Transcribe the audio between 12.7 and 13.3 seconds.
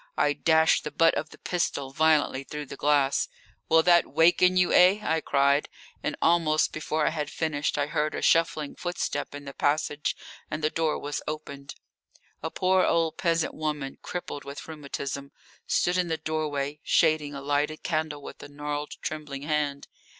old